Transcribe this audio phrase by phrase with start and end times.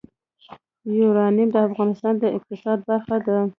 [0.99, 3.37] یورانیم د افغانستان د اقتصاد برخه ده.